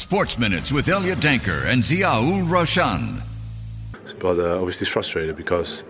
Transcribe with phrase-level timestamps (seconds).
[0.00, 3.20] Sports Minutes with Elliot Danker and Ziaul Raushan.
[4.18, 5.84] But uh, obviously frustrated because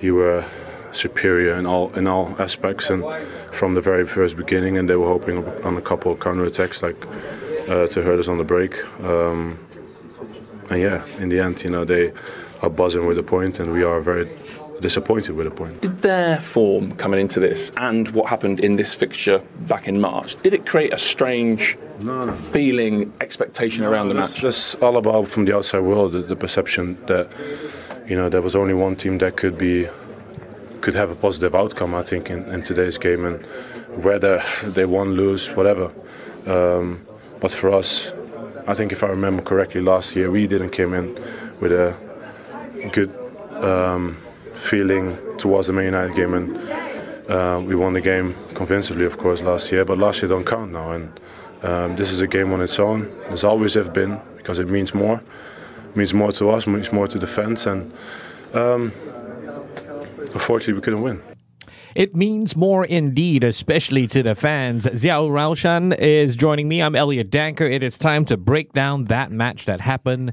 [0.00, 0.44] you were
[0.92, 3.04] superior in all in all aspects and
[3.50, 6.80] from the very first beginning, and they were hoping on a couple of counter attacks
[6.80, 7.04] like
[7.68, 8.72] uh, to hurt us on the break.
[9.02, 9.58] Um,
[10.70, 12.12] and yeah, in the end, you know, they
[12.62, 14.30] are buzzing with a point, and we are very
[14.80, 15.80] disappointed with a point.
[15.80, 20.40] Did their form coming into this and what happened in this fixture back in March,
[20.42, 22.32] did it create a strange no, no.
[22.32, 24.42] feeling, expectation around the match?
[24.42, 27.30] It's all about from the outside world the, the perception that
[28.06, 29.88] you know there was only one team that could be
[30.80, 31.94] could have a positive outcome.
[31.94, 33.44] I think in, in today's game, and
[34.04, 35.92] whether they won, lose, whatever.
[36.46, 37.06] Um,
[37.40, 38.12] but for us,
[38.66, 41.14] I think if I remember correctly, last year we didn't come in
[41.60, 41.96] with a
[42.92, 43.14] good
[43.62, 44.16] um,
[44.60, 46.56] feeling towards the Man United game, and
[47.30, 49.84] uh, we won the game convincingly, of course, last year.
[49.84, 51.20] But last year don't count now, and
[51.62, 53.10] um, this is a game on its own.
[53.28, 55.22] There's always have been because it means more,
[55.88, 57.92] it means more to us, means more to the fans, and
[58.54, 58.92] um,
[60.18, 61.22] unfortunately we couldn't win.
[61.96, 64.86] It means more indeed, especially to the fans.
[64.86, 66.80] Ziaul Raushan is joining me.
[66.80, 67.68] I'm Elliot Danker.
[67.68, 70.32] It is time to break down that match that happened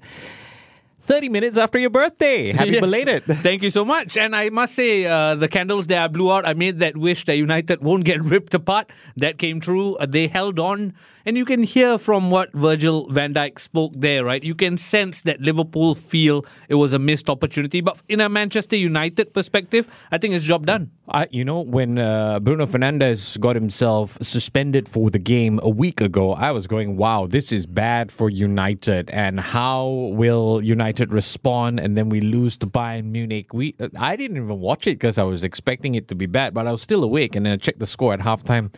[1.08, 2.52] 30 minutes after your birthday.
[2.52, 2.82] Happy yes.
[2.82, 3.24] belated.
[3.42, 4.18] Thank you so much.
[4.18, 7.24] And I must say, uh, the candles that I blew out, I made that wish
[7.26, 8.92] that United won't get ripped apart.
[9.16, 9.96] That came true.
[9.96, 10.94] Uh, they held on.
[11.26, 14.42] And you can hear from what Virgil van Dijk spoke there, right?
[14.42, 17.82] You can sense that Liverpool feel it was a missed opportunity.
[17.82, 20.92] But in a Manchester United perspective, I think it's job done.
[21.10, 26.00] I, you know, when uh, Bruno Fernandes got himself suspended for the game a week
[26.00, 29.10] ago, I was going, wow, this is bad for United.
[29.10, 31.80] And how will United respond?
[31.80, 33.54] And then we lose to Bayern Munich.
[33.54, 36.68] We, I didn't even watch it because I was expecting it to be bad, but
[36.68, 37.36] I was still awake.
[37.36, 38.74] And then I checked the score at halftime.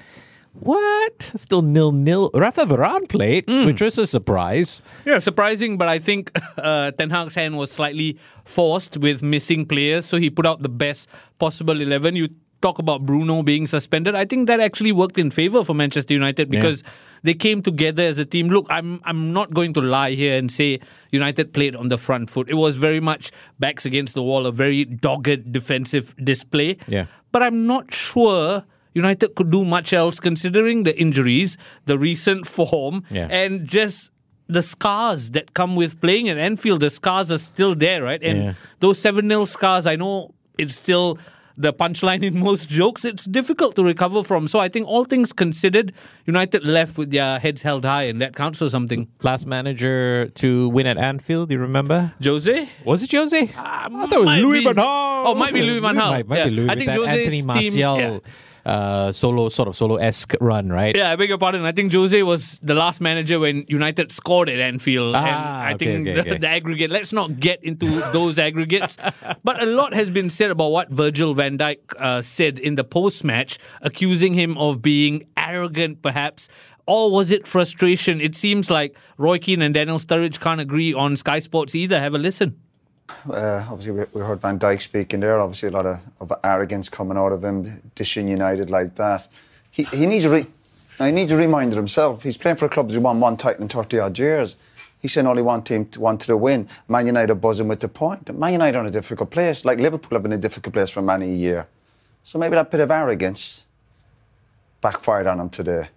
[0.53, 1.31] What?
[1.35, 2.31] Still nil nil.
[2.33, 3.65] Rafa Varane played, mm.
[3.65, 4.81] which was a surprise.
[5.05, 10.05] Yeah, surprising, but I think uh, Ten Hag's hand was slightly forced with missing players,
[10.05, 12.15] so he put out the best possible 11.
[12.15, 12.29] You
[12.61, 14.15] talk about Bruno being suspended.
[14.15, 16.89] I think that actually worked in favor for Manchester United because yeah.
[17.23, 18.49] they came together as a team.
[18.49, 20.79] Look, I'm I'm not going to lie here and say
[21.11, 22.49] United played on the front foot.
[22.49, 26.77] It was very much backs against the wall, a very dogged defensive display.
[26.87, 27.05] Yeah.
[27.31, 33.03] But I'm not sure United could do much else considering the injuries, the recent form,
[33.09, 33.27] yeah.
[33.27, 34.11] and just
[34.47, 36.81] the scars that come with playing at Anfield.
[36.81, 38.21] The scars are still there, right?
[38.21, 38.53] And yeah.
[38.79, 41.19] those 7 0 scars, I know it's still
[41.59, 43.05] the punchline in most jokes.
[43.05, 44.47] It's difficult to recover from.
[44.47, 45.93] So I think all things considered,
[46.25, 49.09] United left with their heads held high, and that counts for something.
[49.21, 52.13] Last manager to win at Anfield, do you remember?
[52.23, 52.69] Jose?
[52.85, 53.43] Was it Jose?
[53.43, 55.25] Uh, I thought it was Louis Van Gaal.
[55.27, 56.09] Oh, might be Louis Van Gaal.
[56.09, 56.45] Might, might yeah.
[56.45, 56.69] be Louis.
[56.69, 57.71] I think Jose's Anthony Martial.
[57.71, 58.31] Team, yeah
[58.69, 60.95] uh, solo sort of solo esque run, right?
[60.95, 61.65] Yeah, I beg your pardon.
[61.65, 65.73] I think Jose was the last manager when United scored at Anfield, ah, and I
[65.73, 66.37] okay, think okay, the, okay.
[66.37, 66.91] the, aggregate.
[66.91, 68.97] Let's not get into those aggregates,
[69.43, 72.83] but a lot has been said about what Virgil Van Dijk uh, said in the
[72.83, 76.47] post match, accusing him of being arrogant, perhaps.
[76.85, 78.19] Or was it frustration?
[78.21, 81.99] It seems like Roy Keane and Daniel Sturridge can't agree on Sky Sports either.
[81.99, 82.59] Have a listen.
[83.29, 85.39] Uh, obviously, we, we, heard Van Dijk speaking there.
[85.39, 89.27] Obviously, a lot of, of, arrogance coming out of him, dishing United like that.
[89.71, 90.47] He, he needs a re-
[90.97, 92.23] he needs a reminder himself.
[92.23, 94.55] He's playing for a club who's won one title in 30 odd years.
[95.01, 96.67] He's saying only one team to wanted to win.
[96.89, 98.33] Man United buzzing with the point.
[98.37, 100.89] Man United are in a difficult place, like Liverpool have been in a difficult place
[100.89, 101.67] for many a year.
[102.23, 103.65] So maybe that bit of arrogance
[104.81, 105.87] backfired on him today.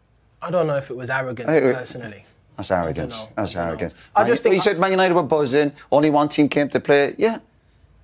[0.40, 2.24] I don't know if it was arrogance I, personally.
[2.56, 3.28] That's arrogance.
[3.36, 3.94] That's arrogance.
[4.14, 5.72] I just think you said Man United were buzzing.
[5.90, 7.14] Only one team came to play.
[7.18, 7.38] Yeah.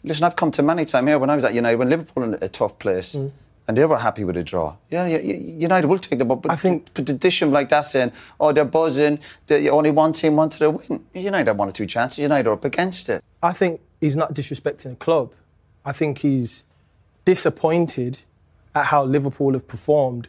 [0.04, 2.38] Listen, I've come to many times here when I was at United, when Liverpool in
[2.40, 3.30] a tough place, mm.
[3.66, 4.76] and they were happy with a draw.
[4.90, 6.36] Yeah, yeah, United will take the ball.
[6.36, 9.18] But I think but the addition like that saying, oh, they're buzzing.
[9.48, 11.04] They're, only one team wanted to win.
[11.14, 12.18] United had one or two chances.
[12.18, 13.22] United are up against it.
[13.42, 15.32] I think he's not disrespecting the club.
[15.84, 16.62] I think he's
[17.24, 18.20] disappointed
[18.74, 20.28] at how Liverpool have performed.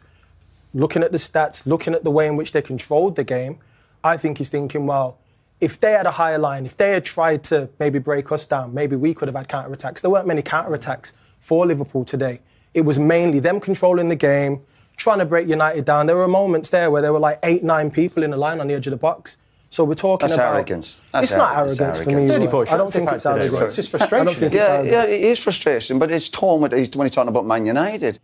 [0.74, 3.58] Looking at the stats, looking at the way in which they controlled the game
[4.02, 5.18] I think he's thinking, well,
[5.60, 8.72] if they had a higher line, if they had tried to maybe break us down,
[8.72, 10.00] maybe we could have had counter attacks.
[10.00, 12.40] There weren't many counter attacks for Liverpool today.
[12.72, 14.62] It was mainly them controlling the game,
[14.96, 16.06] trying to break United down.
[16.06, 18.68] There were moments there where there were like eight, nine people in the line on
[18.68, 19.36] the edge of the box.
[19.70, 21.00] So we're talking That's about arrogance.
[21.12, 22.26] That's it's not arrogance, for me.
[22.26, 23.60] 34 I don't think it's arrogance.
[23.60, 24.50] It's just frustration.
[24.50, 28.18] yeah, yeah, it is frustration, but it's tone when he's talking about Man United.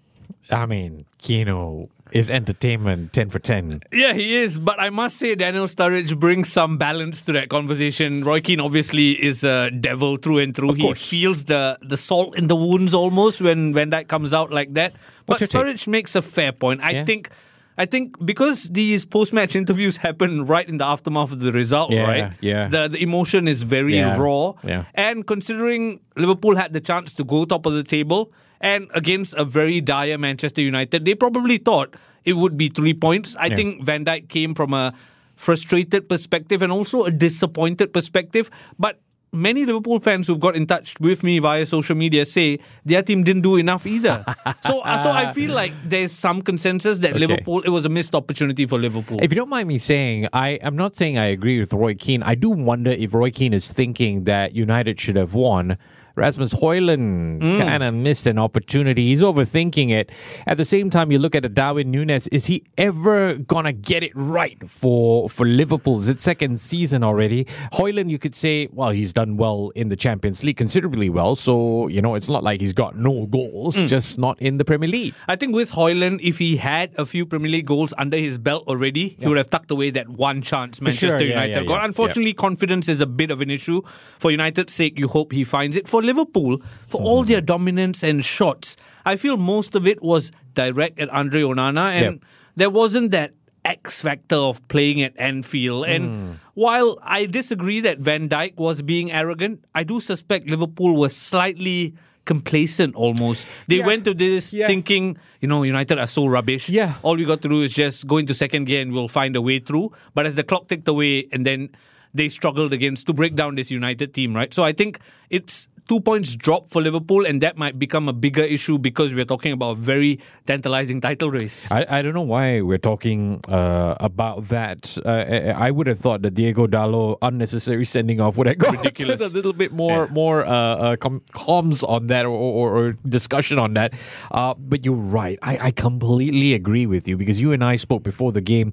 [0.51, 3.83] I mean, you know, is entertainment 10 for 10.
[3.93, 4.59] Yeah, he is.
[4.59, 8.25] But I must say, Daniel Sturridge brings some balance to that conversation.
[8.25, 10.75] Roy Keane obviously is a devil through and through.
[10.75, 14.75] He feels the, the salt in the wounds almost when Van Dijk comes out like
[14.75, 14.95] that.
[15.27, 15.89] But Sturridge take?
[15.89, 16.81] makes a fair point.
[16.83, 17.05] I yeah.
[17.05, 17.31] think
[17.79, 22.07] I think because these post-match interviews happen right in the aftermath of the result, Yeah,
[22.07, 22.33] right?
[22.41, 22.69] yeah.
[22.69, 24.55] The the emotion is very Yeah, raw.
[24.65, 24.85] yeah.
[24.95, 29.45] And considering Liverpool had the chance to go top of the table and against a
[29.45, 31.95] very dire Manchester United, they probably thought
[32.25, 33.37] it would be three points.
[33.39, 33.57] I Yeah.
[33.57, 34.93] think Van Dijk came from a
[35.37, 38.51] frustrated perspective and also a disappointed perspective.
[38.79, 38.99] But
[39.33, 43.23] many Liverpool fans who've got in touch with me via social media say their team
[43.23, 44.25] didn't do enough either.
[44.63, 47.19] so, uh, so I feel like there's some consensus that Okay.
[47.27, 49.19] Liverpool it was a missed opportunity for Liverpool.
[49.23, 52.23] If you don't mind me saying, I am not saying I agree with Roy Keane.
[52.23, 55.77] I do wonder if Roy Keane is thinking that United should have won.
[56.17, 57.59] Rasmus Hojlund mm.
[57.59, 59.09] kind of missed an opportunity.
[59.09, 60.11] He's overthinking it.
[60.47, 62.27] At the same time, you look at a Darwin Nunez.
[62.29, 66.07] Is he ever gonna get it right for for Liverpool?
[66.09, 67.45] It's second season already.
[67.75, 71.37] Hojlund, you could say, well, he's done well in the Champions League, considerably well.
[71.37, 73.87] So you know, it's not like he's got no goals, mm.
[73.87, 75.15] just not in the Premier League.
[75.29, 78.67] I think with Hojlund, if he had a few Premier League goals under his belt
[78.67, 81.81] already, he would have tucked away that one chance Manchester sure, yeah, United yeah, got.
[81.81, 83.83] yeah, Unfortunately, confidence is a bit of an issue.
[84.19, 85.89] For United's sake, you hope he finds it.
[85.89, 86.59] For Liverpool,
[86.89, 87.29] for all Hmm.
[87.31, 92.03] their dominance and shots, I feel most of it was direct at Andre Onana, and
[92.03, 92.25] Yep.
[92.57, 93.33] there wasn't that
[93.65, 95.87] X factor of playing at Anfield.
[95.87, 96.33] And Hmm.
[96.55, 101.95] while I disagree that Van Dijk was being arrogant, I do suspect Liverpool was slightly
[102.25, 103.47] complacent almost.
[103.69, 103.87] They Yeah.
[103.87, 104.67] went to this Yeah.
[104.67, 106.69] thinking, you know, United are so rubbish.
[106.69, 106.95] Yeah.
[107.03, 109.41] All we got to do is just go into second gear and we'll find a
[109.43, 109.93] way through.
[110.15, 111.71] But as the clock ticked away and then
[112.15, 114.53] they struggled against to break down this United team, right?
[114.55, 114.99] So I think
[115.31, 119.25] it's two points drop for Liverpool and that might become a bigger issue because we're
[119.25, 121.71] talking about a very tantalizing title race.
[121.71, 124.99] I, I don't know why we're talking uh, about that.
[125.05, 128.81] Uh, I I would have thought that Diogo Dalot unnecessary sending off would have gotten
[128.83, 129.21] Ridiculous.
[129.21, 133.59] a little bit more more uh, uh, com- comms on that or, or, or discussion
[133.59, 133.95] on that.
[134.31, 135.39] Uh, but you're right.
[135.43, 138.73] I, I completely agree with you because you and I spoke before the game.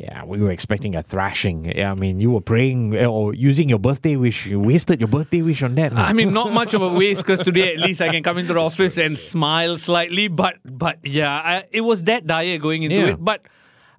[0.00, 1.66] Yeah, we were expecting a thrashing.
[1.76, 4.46] Yeah, I mean, you were praying uh, or using your birthday wish.
[4.46, 5.92] You wasted your birthday wish on that.
[5.92, 8.54] I mean, not much of a waste because today at least I can come into
[8.54, 10.28] the office and smile slightly.
[10.28, 13.06] But but yeah, I, it was that dire going into Yeah.
[13.08, 13.16] it.
[13.22, 13.42] But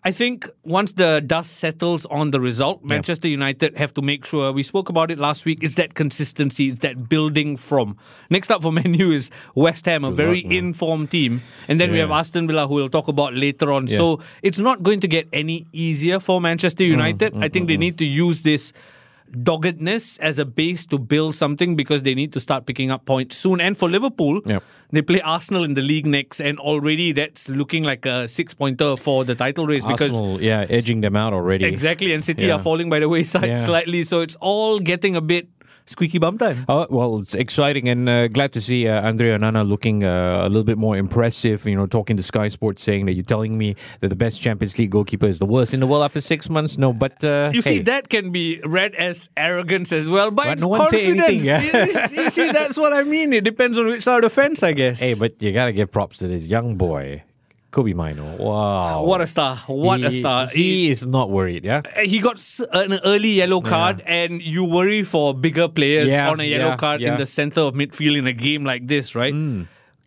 [0.05, 4.51] I think once the dust settles on the result, Manchester United have to make sure.
[4.51, 5.63] We spoke about it last week.
[5.63, 6.67] It's that consistency.
[6.67, 7.95] It's that building from.
[8.29, 11.99] Next up for Man U is West Ham, a very informed team, and then we
[11.99, 13.87] have Aston Villa, who we'll talk about later on.
[13.87, 13.95] Yeah.
[13.97, 17.37] So it's not going to get any easier for Manchester Mm, United.
[17.37, 18.73] I think they need to use this
[19.41, 23.37] doggedness as a base to build something because they need to start picking up points
[23.37, 23.59] soon.
[23.59, 24.63] And for Liverpool, Yep.
[24.91, 28.95] they play Arsenal in the league next, and already that's looking like a six pointer
[28.95, 30.21] for the title race because.
[30.39, 31.65] Yeah, edging them out already.
[31.65, 32.55] Exactly, and City Yeah.
[32.55, 33.55] are falling by the wayside Yeah.
[33.69, 35.47] slightly, so it's all getting a bit
[35.85, 36.65] squeaky bum time.
[36.69, 40.47] Oh, well, it's exciting and uh, glad to see uh, Andre Onana looking uh, a
[40.49, 41.65] little bit more impressive.
[41.65, 44.77] You know, talking to Sky Sports saying that you're telling me that the best Champions
[44.77, 46.77] League goalkeeper is the worst in the world after six months.
[46.77, 50.53] No, but uh, You see, that can be read as arrogance as well, but, But
[50.53, 51.19] it's no confidence.
[51.21, 51.61] anything, yeah.
[51.61, 53.33] you, you see, that's what I mean.
[53.33, 54.99] It depends on which side of the fence, I guess.
[54.99, 57.23] Hey, but you gotta give props to this young boy,
[57.73, 58.37] Kobbie Mainoo.
[58.37, 59.57] Wow, what a star!
[59.65, 60.45] What a star!
[60.47, 61.65] He is not worried.
[61.65, 61.81] Yeah.
[61.97, 62.39] Uh, he got
[62.71, 66.75] an early yellow card, and you worry for bigger players Yeah, on a yellow yeah,
[66.77, 69.33] card in the center of midfield in a game like this, right?
[69.33, 69.63] Hmm.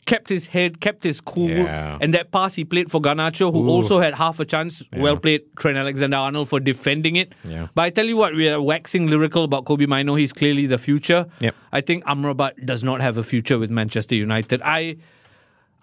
[0.07, 1.99] Kept his head, kept his cool, Yeah.
[2.01, 3.71] and that pass he played for Garnacho, who Ooh.
[3.71, 4.85] also had half a chance.
[4.97, 7.33] Well played, Trent Alexander-Arnold for defending it.
[7.43, 7.67] Yeah.
[7.75, 10.15] But I tell you what, we are waxing lyrical about Kobbie Mainoo.
[10.15, 11.27] He's clearly the future.
[11.41, 11.57] Yep.
[11.73, 14.63] I think Amrabat does not have a future with Manchester United.
[14.63, 14.99] I.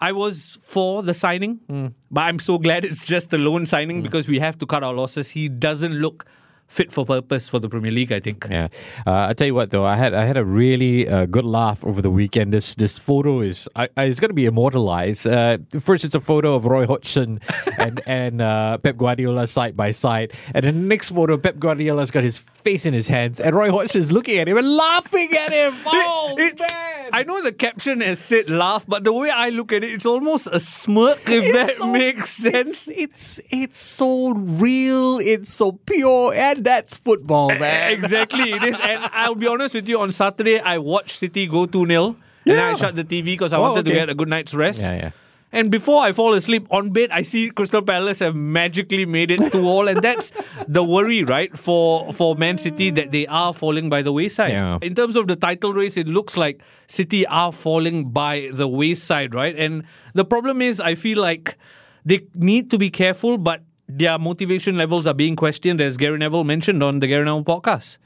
[0.09, 1.93] I was for the signing, Mm.
[2.11, 4.93] but I'm so glad it's just a loan signing because we have to cut our
[5.01, 5.29] losses.
[5.39, 6.25] He doesn't look
[6.67, 8.47] fit for purpose for the Premier League, I think.
[8.49, 8.67] Yeah,
[9.05, 11.85] uh, I tell you what though, I had I had a really uh, good laugh
[11.85, 12.51] over the weekend.
[12.57, 15.27] This this photo is I, I, it's going to be immortalized.
[15.27, 17.39] Uh, first, it's a photo of Roy Hodgson
[17.77, 22.23] and and uh, Pep Guardiola side by side, and the next photo, Pep Guardiola's got
[22.23, 25.73] his face in his hands, and Roy Hodgson's looking at him and laughing at him.
[25.85, 27.09] Oh It's- man!
[27.11, 30.05] I know the caption has said laugh, but the way I look at it, it's
[30.05, 32.87] almost a smirk, if that so- makes sense.
[32.87, 35.19] It's, it's it's so real.
[35.19, 37.91] It's so pure, and that's football, man.
[37.91, 38.79] Exactly, it is.
[38.81, 42.05] And I'll be honest with you, on Saturday, I watched City go 2 0.
[42.45, 44.27] And then I shut the TV because I Oh, wanted to oh, get a good
[44.27, 44.81] night's rest.
[44.81, 45.11] Yeah, yeah.
[45.53, 49.51] And before I fall asleep on bed, I see Crystal Palace have magically made it
[49.51, 50.31] to all, and that's
[50.67, 54.51] the worry, right, for for Man City that they are falling by the wayside.
[54.51, 54.79] Yeah.
[54.81, 59.35] In terms of the title race, it looks like City are falling by the wayside,
[59.35, 59.55] right?
[59.55, 59.83] And
[60.13, 61.55] the problem is, I feel like
[62.03, 66.43] they need to be careful, but their motivation levels are being questioned, as Gary Neville
[66.43, 67.99] mentioned on the Gary Neville podcast.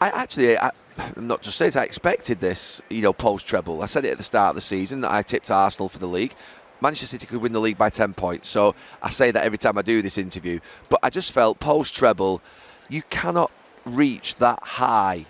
[0.00, 3.82] I actually, I, I'm not just saying it, I expected this, you know, post treble.
[3.82, 6.08] I said it at the start of the season that I tipped Arsenal for the
[6.08, 6.34] league.
[6.82, 8.48] Manchester City could win the league by 10 points.
[8.48, 10.58] So I say that every time I do this interview.
[10.88, 12.42] But I just felt post treble,
[12.88, 13.50] you cannot
[13.84, 15.26] reach that high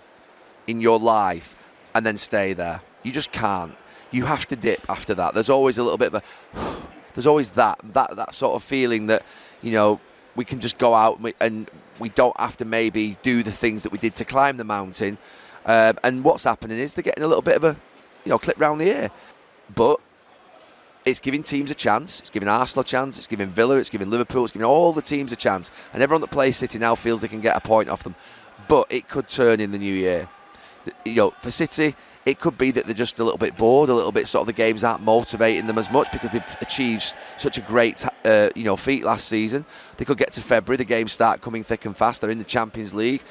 [0.67, 1.55] in your life
[1.95, 2.81] and then stay there.
[3.03, 3.77] You just can't.
[4.11, 5.35] You have to dip after that.
[5.35, 6.23] There's always a little bit of a.
[7.15, 9.23] There's always that that that sort of feeling that
[9.61, 10.01] you know
[10.35, 13.53] we can just go out and we, and we don't have to maybe do the
[13.53, 15.19] things that we did to climb the mountain.
[15.67, 17.77] Um, and what's happening is they're getting a little bit of a
[18.25, 19.11] you know clip round the ear,
[19.75, 20.01] but
[21.05, 22.21] it's giving teams a chance.
[22.21, 23.19] It's giving Arsenal a chance.
[23.19, 23.77] It's giving Villa.
[23.77, 24.45] It's giving Liverpool.
[24.45, 25.71] It's giving all the teams a chance.
[25.93, 28.15] And everyone that plays City now feels they can get a point off them.
[28.69, 30.29] But it could turn in the new year.
[31.05, 33.95] You know, for City, it could be that they're just a little bit bored, a
[33.95, 37.59] little bit sort of the games aren't motivating them as much because they've achieved such
[37.59, 39.65] a great, uh, you know, feat last season.
[39.97, 42.21] They could get to February, the games start coming thick and fast.
[42.21, 43.23] They're in the Champions League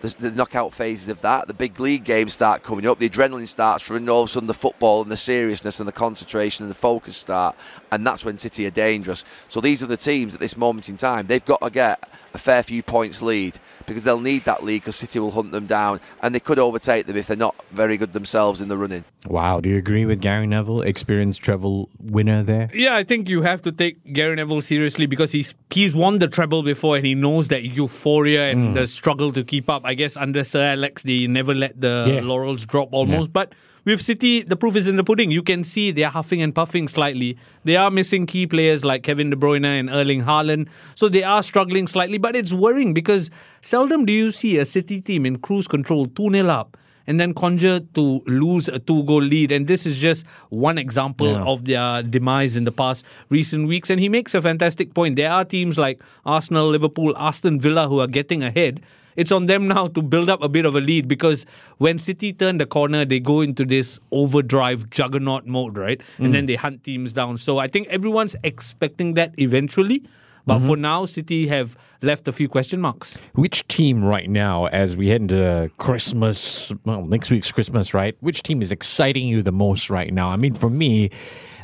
[0.00, 1.48] the, the, knockout phases of that.
[1.48, 2.98] The big league games start coming up.
[2.98, 4.08] The adrenaline starts running.
[4.08, 7.16] All of a sudden, the football and the seriousness and the concentration and the focus
[7.16, 7.56] start,
[7.90, 9.24] and that's when City are dangerous.
[9.48, 11.26] So these are the teams at this moment in time.
[11.26, 14.96] They've got to get a fair few points lead because they'll need that lead because
[14.96, 18.12] City will hunt them down, and they could overtake them if they're not very good
[18.12, 19.04] themselves in the running.
[19.28, 22.70] Wow, do you agree with Gary Neville, experienced treble winner there?
[22.72, 26.28] Yeah, I think you have to take Gary Neville seriously because he's he's won the
[26.28, 28.74] treble before and he knows that euphoria and mm.
[28.74, 29.82] the struggle to keep up.
[29.84, 32.20] I guess under Sir Alex, they never let the yeah.
[32.20, 33.28] laurels drop almost.
[33.28, 33.32] Yeah.
[33.32, 33.52] But
[33.84, 35.30] with City, the proof is in the pudding.
[35.30, 37.38] You can see they're huffing and puffing slightly.
[37.64, 40.68] They are missing key players like Kevin De Bruyne and Erling Haaland.
[40.94, 43.30] So they are struggling slightly, but it's worrying because
[43.62, 46.76] seldom do you see a City team in cruise control 2 0 up
[47.06, 49.52] and then conjure to lose a two goal lead.
[49.52, 51.44] And this is just one example yeah.
[51.44, 53.90] of their demise in the past recent weeks.
[53.90, 55.16] And he makes a fantastic point.
[55.16, 58.82] There are teams like Arsenal, Liverpool, Aston Villa who are getting ahead
[59.16, 61.46] it's on them now to build up a bit of a lead because
[61.78, 66.00] when City turn the corner, they go into this overdrive juggernaut mode, right?
[66.18, 66.32] And mm.
[66.32, 67.38] then they hunt teams down.
[67.38, 70.02] So I think everyone's expecting that eventually.
[70.44, 70.66] But mm-hmm.
[70.66, 73.18] for now, City have left a few question marks.
[73.34, 78.16] Which team right now, as we head into Christmas, well, next week's Christmas, right?
[78.20, 80.28] Which team is exciting you the most right now?
[80.30, 81.10] I mean, for me,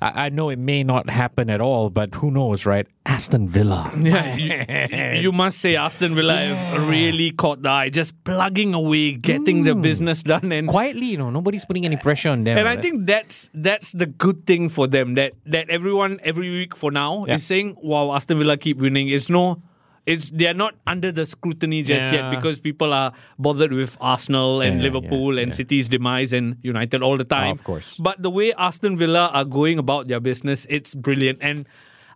[0.02, 2.86] I, I know it may not happen at all, but who knows, right?
[3.06, 3.90] Aston Villa.
[4.02, 6.54] Yeah, you, you, must say Aston Villa yeah.
[6.54, 9.66] have really caught the eye, just plugging away, getting mm.
[9.66, 12.58] the business done, and quietly, you know, nobody's putting any pressure on them.
[12.58, 12.78] And right?
[12.78, 16.90] I think that's that's the good thing for them that that everyone every week for
[16.90, 17.34] now yeah.
[17.34, 19.62] is saying, "Wow, Aston Villa keep winning." It's no
[20.06, 22.30] it's they are not under the scrutiny just yeah.
[22.30, 26.56] yet because people are bothered with Arsenal and yeah, Liverpool yeah, and City's demise and
[26.62, 27.48] United all the time.
[27.48, 27.94] Oh, of course.
[27.98, 31.38] But the way Aston Villa are going about their business, it's brilliant.
[31.40, 31.68] And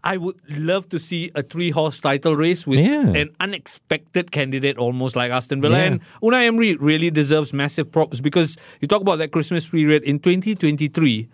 [0.03, 5.17] I would love to see a three horse title race with an unexpected candidate almost
[5.17, 5.79] like Aston Villa.
[5.79, 10.19] And Unai Emery really deserves massive props because you talk about that Christmas period in
[10.19, 11.29] 2023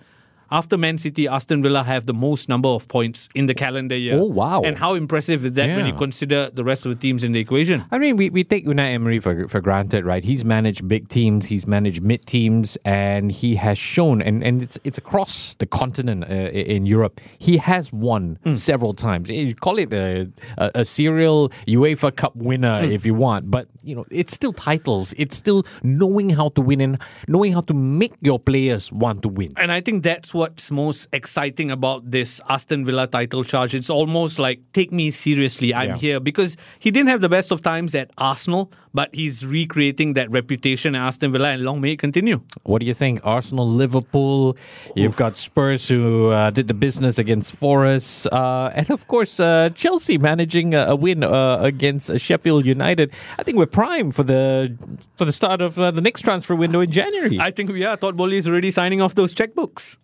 [0.52, 4.18] after Man City, Aston Villa have the most number of points in the calendar year.
[4.18, 4.60] Oh, wow.
[4.60, 5.76] And how impressive is that yeah.
[5.76, 7.86] when you consider the rest of the teams in the equation?
[7.90, 10.22] I mean, we, we take Unai Emery for, for granted, right?
[10.22, 14.78] He's managed big teams, he's managed mid teams, and he has shown, and, and it's,
[14.84, 18.54] it's across the continent uh, in Europe, he has won mm.
[18.54, 19.30] several times.
[19.30, 22.92] You call it a, a, a serial UEFA Cup winner mm.
[22.92, 25.14] if you want, but you know, it's still titles.
[25.16, 29.28] It's still knowing how to win and knowing how to make your players want to
[29.28, 29.52] win.
[29.56, 33.76] And I think that's what what's most exciting about this Aston Villa title charge.
[33.76, 35.72] It's almost like take me seriously.
[35.72, 35.96] I'm yeah.
[35.98, 40.28] here because he didn't have the best of times at Arsenal, but he's recreating that
[40.32, 42.42] reputation at Aston Villa, and long may it continue.
[42.64, 43.20] What do you think?
[43.22, 44.56] Arsenal, Liverpool.
[44.96, 49.70] You've got Spurs who uh, did the business against Forest, uh, and of course uh,
[49.76, 53.12] Chelsea managing a, a win uh, against Sheffield United.
[53.38, 54.76] I think we're prime for the
[55.14, 57.38] for the start of uh, the next transfer window in January.
[57.38, 57.96] I think we are.
[57.96, 59.98] Todd Boehly is already signing off those checkbooks.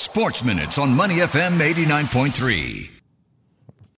[0.00, 2.99] Sports Minutes on Money FM 89.3.